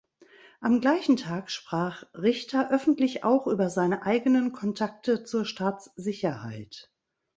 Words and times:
Am 0.61 0.81
gleichen 0.81 1.15
Tag 1.15 1.51
sprach 1.51 2.05
Richter 2.15 2.71
öffentlich 2.71 3.23
auch 3.23 3.45
über 3.45 3.69
seine 3.69 4.01
eigenen 4.01 4.51
Kontakte 4.51 5.23
zur 5.25 5.45
Staatssicherheit. 5.45 6.91